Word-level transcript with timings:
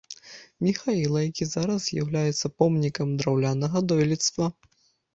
Міхаіла, 0.67 1.21
які 1.27 1.47
зараз 1.51 1.85
з'яўляецца 1.89 2.53
помнікам 2.63 3.15
драўлянага 3.23 3.87
дойлідства. 3.95 4.55